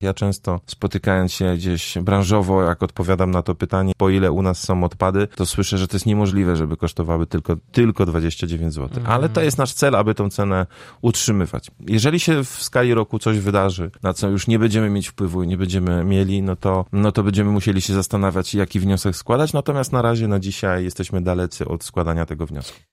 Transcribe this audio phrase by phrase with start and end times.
[0.00, 4.64] Ja często spotykając się gdzieś branżowo, jak odpowiadam na to pytanie, po ile u nas
[4.64, 8.88] są odpady, to słyszę, że to jest niemożliwe, żeby kosztowały tylko, tylko 29 zł.
[8.98, 9.06] Mhm.
[9.06, 10.66] Ale to jest nasz cel, aby tą cenę
[11.02, 11.70] utrzymywać.
[11.80, 15.46] Jeżeli się w skali roku coś wydarzy, na co już nie będziemy mieć wpływu i
[15.46, 19.52] nie będziemy mieli, no to, no to będziemy musieli się zastanawiać, jaki wniosek składać.
[19.52, 22.88] Natomiast na razie, na dzisiaj jesteśmy dalecy od składania tego wniosku.